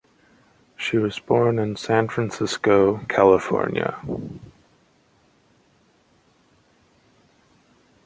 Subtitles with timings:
[0.77, 3.99] She was born in San Francisco, California.